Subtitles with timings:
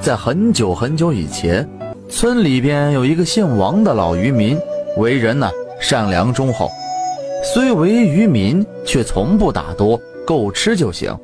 [0.00, 1.68] 在很久很久以前，
[2.08, 4.58] 村里边有一个姓王的老渔民，
[4.96, 6.70] 为人呢善良忠厚，
[7.44, 11.14] 虽为渔民，却从不打多，够吃就行。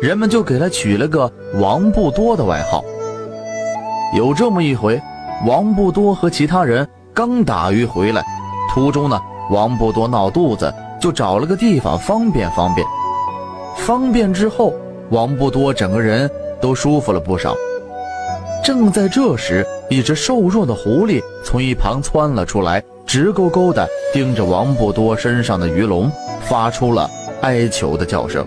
[0.00, 2.84] 人们就给他取了个王不多的外号。
[4.16, 5.02] 有这么一回，
[5.44, 8.24] 王不多和其他人刚打鱼回来，
[8.72, 9.20] 途中呢，
[9.50, 12.86] 王不多闹肚子，就找了个地方方便方便。
[13.74, 14.72] 方便之后，
[15.10, 17.56] 王不多整个人都舒服了不少。
[18.64, 27.08] 正在这时，一只瘦弱的狐狸从一旁窜了出来，直勾勾地盯着王不多身上的鱼笼，发出了
[27.42, 28.42] 哀求的叫声。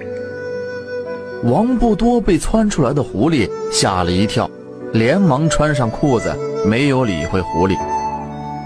[1.44, 4.50] 王不多被窜出来的狐狸吓了一跳。
[4.94, 6.34] 连忙穿上裤子，
[6.66, 7.78] 没有理会狐狸。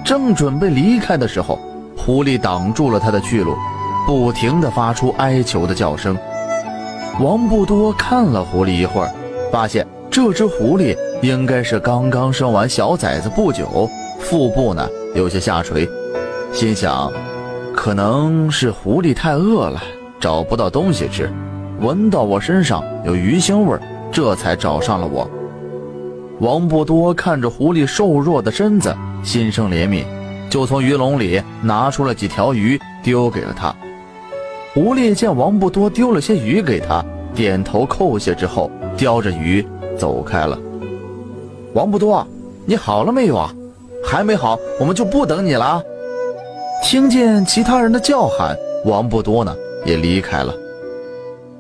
[0.06, 1.60] 正准备离开的时候，
[1.98, 3.56] 狐狸挡住了他的去路，
[4.08, 6.18] 不停地发出哀求的叫声。
[7.20, 9.12] 王不多看了狐狸一会儿，
[9.52, 13.88] 发现这只狐狸应该是刚刚生完小崽子不久，
[14.20, 15.88] 腹部呢有些下垂，
[16.52, 17.12] 心想，
[17.76, 19.82] 可能是狐狸太饿了，
[20.20, 21.32] 找不到东西吃，
[21.80, 23.78] 闻到我身上有鱼腥味，
[24.12, 25.30] 这才找上了我。
[26.40, 28.92] 王不多看着狐狸瘦弱的身子，
[29.24, 30.04] 心生怜悯，
[30.50, 33.72] 就从鱼笼里拿出了几条鱼，丢给了他。
[34.74, 39.64] 狐狸见王不多丢了些鱼给他，点头叩谢之后，叼着鱼
[39.96, 40.58] 走开了。
[41.74, 42.26] 王不多，
[42.66, 43.54] 你好了没有啊？
[44.04, 45.82] 还没好，我们就不等你了。
[46.84, 49.56] 听见其他人的叫喊，王不多呢
[49.86, 50.54] 也离开了。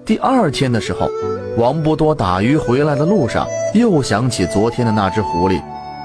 [0.04, 1.10] 第二天的时候，
[1.58, 3.48] 王不多打鱼回来的路上。
[3.74, 5.62] 又想起昨天的那只狐狸，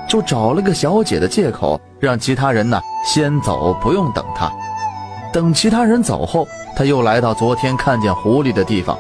[0.08, 4.48] 就找了个小姐的借口，让其他人呢先走，不用等他。
[5.32, 6.46] 等其他人走后，
[6.76, 8.96] 他又来到昨天看见狐狸的地方，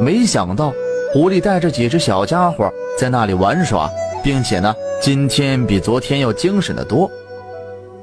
[0.00, 0.72] 没想到
[1.12, 3.88] 狐狸带着几只小家伙在那里玩耍，
[4.22, 7.10] 并且呢，今天比昨天要精神的多。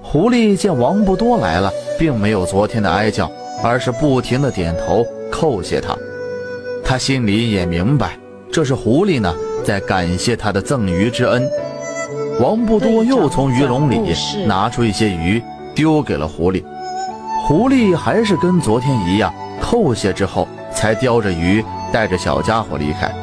[0.01, 3.29] 狐狸见王不多来了，并没有昨天的哀叫，
[3.63, 5.95] 而是不停的点头叩谢他。
[6.83, 8.17] 他心里也明白，
[8.51, 9.33] 这是狐狸呢。
[9.65, 11.45] 在感谢他的赠鱼之恩，
[12.39, 13.99] 王不多又从鱼笼里
[14.45, 15.43] 拿出一些鱼，
[15.75, 16.63] 丢给了狐狸。
[17.45, 21.61] 狐狸还是跟昨天一样，叩谢之后，才叼着鱼，
[21.91, 23.13] 带着小家伙离开。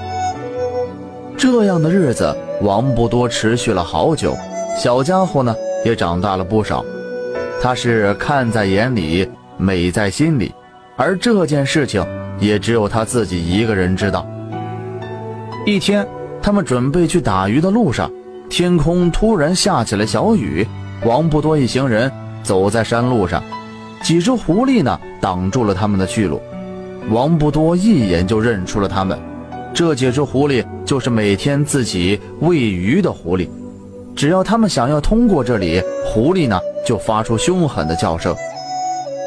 [1.44, 4.34] 这样的日子，王不多持续了好久，
[4.78, 6.82] 小家伙呢也长大了不少。
[7.60, 9.28] 他是看在眼里，
[9.58, 10.54] 美在心里，
[10.96, 12.02] 而这件事情
[12.40, 14.26] 也只有他自己一个人知道。
[15.66, 16.06] 一天。
[16.40, 18.10] 他们准备去打鱼的路上，
[18.48, 20.66] 天空突然下起了小雨。
[21.04, 22.10] 王不多一行人
[22.42, 23.42] 走在山路上，
[24.02, 26.40] 几只狐狸呢挡住了他们的去路。
[27.10, 29.18] 王不多一眼就认出了他们，
[29.74, 33.48] 这几只狐狸就是每天自己喂鱼的狐狸。
[34.14, 38.32] 只要他们想要通过这里，狐狸呢就发出凶狠的叫声。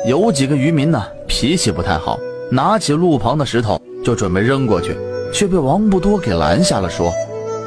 [0.07, 2.17] 有几个渔民呢脾气不太好，
[2.49, 4.97] 拿起路旁的石头就准备扔过去。
[5.33, 7.11] 却被王不多给拦下了，说：“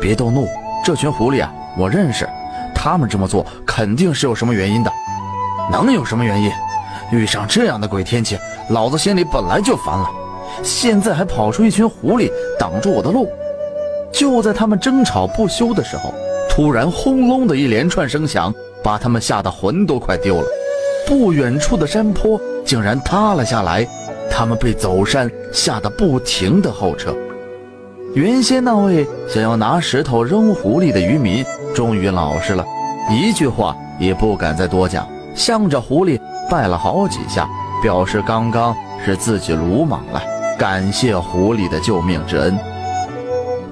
[0.01, 0.49] 别动怒，
[0.83, 2.27] 这群狐狸啊，我认识，
[2.75, 4.91] 他们这么做肯定是有什么原因的。
[5.71, 6.51] 能有什么原因？
[7.13, 8.39] 遇上这样的鬼天气，
[8.71, 10.11] 老子心里本来就烦了，
[10.63, 13.29] 现在还跑出一群狐狸挡住我的路。”
[14.13, 16.13] 就在他们争吵不休的时候，
[16.51, 18.53] 突然轰隆的一连串声响，
[18.83, 20.47] 把他们吓得魂都快丢了。
[21.07, 23.87] 不远处的山坡竟然塌了下来，
[24.31, 27.15] 他们被走山吓得不停的后撤。
[28.15, 32.65] 原先那位想要拿石头扔狐狸的渔民，终于老实了，
[33.09, 37.49] 一句话也不敢再多讲，向着狐狸拜了好几下，
[37.81, 38.75] 表示刚刚
[39.05, 40.21] 是自己鲁莽了，
[40.61, 42.55] 感谢狐狸的救命之恩。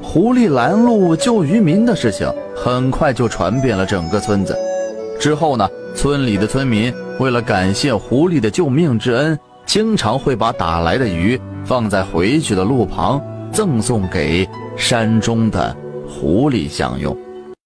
[0.03, 2.27] 狐狸拦路救渔民的事情
[2.57, 4.57] 很快就传遍了整个村子。
[5.21, 13.23] 之后呢，村里的村民为了感谢狐狸的救命之恩，经常会把打来的鱼放在回去的路旁。
[13.53, 15.77] 赠送给山中的
[16.07, 17.15] 狐狸享用。